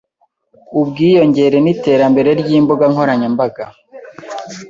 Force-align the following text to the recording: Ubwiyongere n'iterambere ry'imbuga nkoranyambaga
Ubwiyongere 0.79 1.57
n'iterambere 1.61 2.29
ry'imbuga 2.41 2.85
nkoranyambaga 2.91 3.65